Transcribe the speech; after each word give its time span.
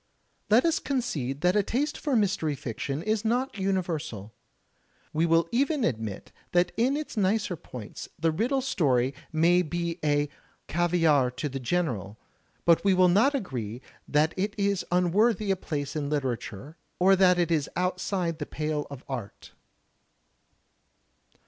Let 0.49 0.65
us 0.65 0.79
concede 0.79 1.41
that 1.41 1.55
a 1.55 1.61
taste 1.61 1.95
for 1.95 2.15
mystery 2.15 2.55
fiction 2.55 3.03
is 3.03 3.23
not 3.23 3.53
imiversal. 3.53 4.31
We 5.13 5.27
will 5.27 5.47
even 5.51 5.83
admit 5.83 6.31
that 6.53 6.71
in 6.75 6.97
its 6.97 7.15
nicer 7.15 7.55
points 7.55 8.09
the 8.17 8.31
riddle 8.31 8.61
story 8.61 9.13
may 9.31 9.61
be 9.61 9.99
"caviare 10.67 11.29
to 11.35 11.47
the 11.47 11.59
general," 11.59 12.17
but 12.65 12.83
we 12.83 12.95
will 12.95 13.09
not 13.09 13.35
agree 13.35 13.79
that 14.07 14.33
it 14.37 14.55
is 14.57 14.83
unworthy 14.91 15.51
a 15.51 15.55
place 15.55 15.95
in 15.95 16.09
literature 16.09 16.77
or 16.97 17.15
that 17.15 17.37
it 17.37 17.51
is 17.51 17.69
outside 17.75 18.39
the 18.39 18.47
pale 18.47 18.87
of 18.89 19.03
art. 19.07 19.51